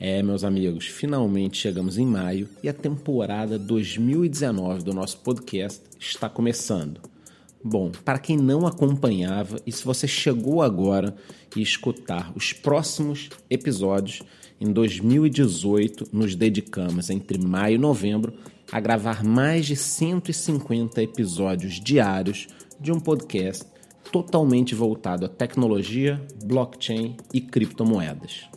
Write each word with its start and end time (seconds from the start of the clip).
É, 0.00 0.22
meus 0.22 0.44
amigos, 0.44 0.86
finalmente 0.86 1.58
chegamos 1.58 1.98
em 1.98 2.06
maio 2.06 2.48
e 2.62 2.68
a 2.68 2.72
temporada 2.72 3.58
2019 3.58 4.84
do 4.84 4.94
nosso 4.94 5.18
podcast 5.18 5.82
está 5.98 6.28
começando. 6.28 7.00
Bom, 7.64 7.90
para 8.04 8.20
quem 8.20 8.36
não 8.36 8.64
acompanhava 8.64 9.58
e 9.66 9.72
se 9.72 9.84
você 9.84 10.06
chegou 10.06 10.62
agora 10.62 11.16
e 11.56 11.60
escutar 11.60 12.32
os 12.36 12.52
próximos 12.52 13.28
episódios, 13.50 14.22
em 14.60 14.72
2018 14.72 16.10
nos 16.12 16.36
dedicamos 16.36 17.10
entre 17.10 17.36
maio 17.36 17.74
e 17.74 17.78
novembro 17.78 18.34
a 18.70 18.78
gravar 18.78 19.24
mais 19.24 19.66
de 19.66 19.74
150 19.74 21.02
episódios 21.02 21.80
diários 21.80 22.46
de 22.80 22.92
um 22.92 23.00
podcast 23.00 23.64
totalmente 24.12 24.76
voltado 24.76 25.26
à 25.26 25.28
tecnologia, 25.28 26.24
blockchain 26.44 27.16
e 27.34 27.40
criptomoedas. 27.40 28.48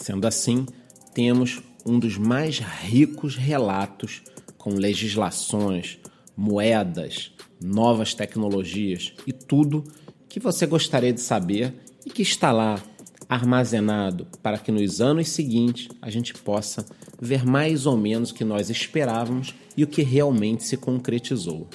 Sendo 0.00 0.26
assim, 0.26 0.64
temos 1.12 1.60
um 1.84 1.98
dos 1.98 2.16
mais 2.16 2.58
ricos 2.58 3.36
relatos 3.36 4.22
com 4.56 4.70
legislações, 4.70 5.98
moedas, 6.36 7.32
novas 7.60 8.14
tecnologias 8.14 9.12
e 9.26 9.32
tudo 9.32 9.84
que 10.28 10.38
você 10.38 10.66
gostaria 10.66 11.12
de 11.12 11.20
saber 11.20 11.74
e 12.06 12.10
que 12.10 12.22
está 12.22 12.52
lá 12.52 12.80
armazenado 13.28 14.26
para 14.40 14.56
que 14.56 14.70
nos 14.70 15.00
anos 15.00 15.30
seguintes 15.30 15.88
a 16.00 16.08
gente 16.10 16.32
possa 16.32 16.86
ver 17.20 17.44
mais 17.44 17.84
ou 17.84 17.96
menos 17.96 18.30
o 18.30 18.34
que 18.34 18.44
nós 18.44 18.70
esperávamos 18.70 19.52
e 19.76 19.82
o 19.82 19.88
que 19.88 20.02
realmente 20.02 20.62
se 20.62 20.76
concretizou. 20.76 21.68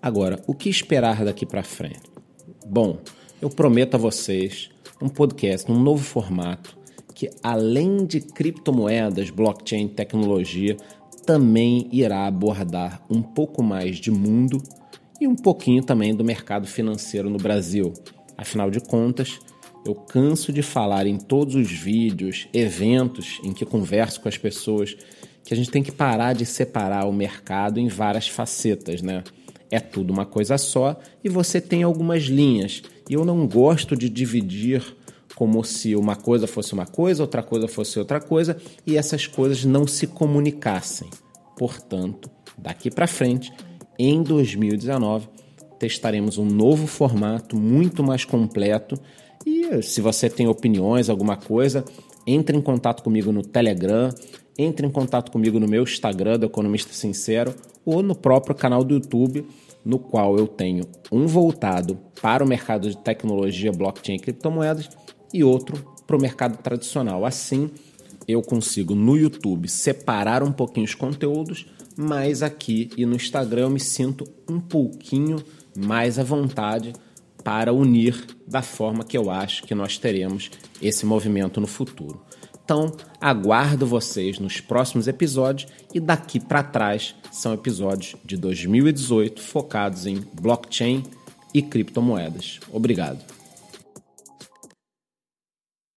Agora, 0.00 0.40
o 0.46 0.54
que 0.54 0.70
esperar 0.70 1.24
daqui 1.24 1.44
para 1.44 1.64
frente? 1.64 2.02
Bom, 2.64 3.00
eu 3.42 3.50
prometo 3.50 3.96
a 3.96 3.98
vocês 3.98 4.70
um 5.02 5.08
podcast, 5.08 5.70
um 5.70 5.78
novo 5.78 6.02
formato 6.02 6.83
que 7.14 7.30
além 7.42 8.04
de 8.04 8.20
criptomoedas, 8.20 9.30
blockchain, 9.30 9.88
tecnologia, 9.88 10.76
também 11.24 11.88
irá 11.92 12.26
abordar 12.26 13.02
um 13.08 13.22
pouco 13.22 13.62
mais 13.62 13.96
de 13.96 14.10
mundo 14.10 14.62
e 15.20 15.26
um 15.26 15.36
pouquinho 15.36 15.82
também 15.82 16.14
do 16.14 16.24
mercado 16.24 16.66
financeiro 16.66 17.30
no 17.30 17.38
Brasil. 17.38 17.92
Afinal 18.36 18.70
de 18.70 18.80
contas, 18.80 19.38
eu 19.86 19.94
canso 19.94 20.52
de 20.52 20.62
falar 20.62 21.06
em 21.06 21.16
todos 21.16 21.54
os 21.54 21.70
vídeos, 21.70 22.48
eventos 22.52 23.40
em 23.44 23.52
que 23.52 23.64
converso 23.64 24.20
com 24.20 24.28
as 24.28 24.36
pessoas 24.36 24.96
que 25.44 25.52
a 25.52 25.56
gente 25.56 25.70
tem 25.70 25.82
que 25.82 25.92
parar 25.92 26.32
de 26.32 26.46
separar 26.46 27.06
o 27.06 27.12
mercado 27.12 27.78
em 27.78 27.86
várias 27.86 28.26
facetas, 28.28 29.02
né? 29.02 29.22
É 29.70 29.78
tudo 29.78 30.12
uma 30.12 30.24
coisa 30.24 30.56
só 30.56 30.98
e 31.22 31.28
você 31.28 31.60
tem 31.60 31.82
algumas 31.82 32.24
linhas. 32.24 32.82
E 33.08 33.14
eu 33.14 33.24
não 33.24 33.46
gosto 33.46 33.96
de 33.96 34.08
dividir 34.08 34.82
como 35.34 35.64
se 35.64 35.96
uma 35.96 36.16
coisa 36.16 36.46
fosse 36.46 36.72
uma 36.72 36.86
coisa, 36.86 37.22
outra 37.22 37.42
coisa 37.42 37.66
fosse 37.66 37.98
outra 37.98 38.20
coisa 38.20 38.56
e 38.86 38.96
essas 38.96 39.26
coisas 39.26 39.64
não 39.64 39.86
se 39.86 40.06
comunicassem. 40.06 41.08
Portanto, 41.56 42.30
daqui 42.56 42.90
para 42.90 43.06
frente, 43.06 43.52
em 43.98 44.22
2019, 44.22 45.28
testaremos 45.78 46.38
um 46.38 46.44
novo 46.44 46.86
formato 46.86 47.56
muito 47.56 48.02
mais 48.02 48.24
completo. 48.24 48.96
E 49.44 49.82
se 49.82 50.00
você 50.00 50.30
tem 50.30 50.46
opiniões, 50.46 51.10
alguma 51.10 51.36
coisa, 51.36 51.84
entre 52.26 52.56
em 52.56 52.62
contato 52.62 53.02
comigo 53.02 53.32
no 53.32 53.42
Telegram, 53.42 54.10
entre 54.56 54.86
em 54.86 54.90
contato 54.90 55.30
comigo 55.30 55.58
no 55.58 55.68
meu 55.68 55.82
Instagram 55.82 56.38
do 56.38 56.46
Economista 56.46 56.92
Sincero 56.92 57.54
ou 57.84 58.02
no 58.02 58.14
próprio 58.14 58.54
canal 58.54 58.84
do 58.84 58.94
YouTube, 58.94 59.46
no 59.84 59.98
qual 59.98 60.38
eu 60.38 60.46
tenho 60.46 60.84
um 61.12 61.26
voltado 61.26 61.98
para 62.22 62.42
o 62.42 62.46
mercado 62.48 62.88
de 62.88 62.96
tecnologia, 62.96 63.70
blockchain 63.70 64.16
e 64.16 64.18
criptomoedas 64.18 64.88
e 65.34 65.42
outro 65.42 65.84
para 66.06 66.16
o 66.16 66.20
mercado 66.20 66.56
tradicional. 66.62 67.26
Assim, 67.26 67.70
eu 68.26 68.40
consigo 68.40 68.94
no 68.94 69.16
YouTube 69.16 69.68
separar 69.68 70.42
um 70.42 70.52
pouquinho 70.52 70.86
os 70.86 70.94
conteúdos, 70.94 71.66
mas 71.96 72.42
aqui 72.42 72.88
e 72.96 73.04
no 73.04 73.16
Instagram 73.16 73.62
eu 73.62 73.70
me 73.70 73.80
sinto 73.80 74.24
um 74.48 74.60
pouquinho 74.60 75.42
mais 75.76 76.18
à 76.18 76.22
vontade 76.22 76.92
para 77.42 77.72
unir 77.72 78.24
da 78.46 78.62
forma 78.62 79.04
que 79.04 79.18
eu 79.18 79.30
acho 79.30 79.64
que 79.64 79.74
nós 79.74 79.98
teremos 79.98 80.50
esse 80.80 81.04
movimento 81.04 81.60
no 81.60 81.66
futuro. 81.66 82.22
Então, 82.64 82.96
aguardo 83.20 83.86
vocês 83.86 84.38
nos 84.38 84.58
próximos 84.58 85.06
episódios 85.06 85.70
e 85.92 86.00
daqui 86.00 86.40
para 86.40 86.62
trás 86.62 87.14
são 87.30 87.52
episódios 87.52 88.16
de 88.24 88.38
2018 88.38 89.42
focados 89.42 90.06
em 90.06 90.24
blockchain 90.32 91.02
e 91.52 91.60
criptomoedas. 91.60 92.60
Obrigado. 92.72 93.43